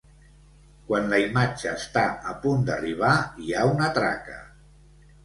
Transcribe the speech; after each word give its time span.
Quan 0.85 1.11
la 1.11 1.19
imatge 1.25 1.69
està 1.79 2.05
a 2.31 2.33
punt 2.45 2.65
d'arribar 2.71 3.13
hi 3.45 3.53
ha 3.61 3.67
una 3.75 3.91
traca. 3.99 4.39